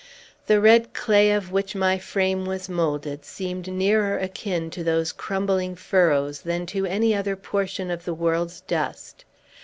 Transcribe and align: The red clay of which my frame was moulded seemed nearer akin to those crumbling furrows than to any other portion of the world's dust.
The 0.47 0.59
red 0.59 0.95
clay 0.95 1.29
of 1.29 1.51
which 1.51 1.75
my 1.75 1.99
frame 1.99 2.47
was 2.47 2.67
moulded 2.67 3.23
seemed 3.23 3.67
nearer 3.67 4.17
akin 4.17 4.71
to 4.71 4.83
those 4.83 5.11
crumbling 5.11 5.75
furrows 5.75 6.41
than 6.41 6.65
to 6.73 6.87
any 6.87 7.13
other 7.13 7.35
portion 7.35 7.91
of 7.91 8.05
the 8.05 8.15
world's 8.15 8.61
dust. 8.61 9.25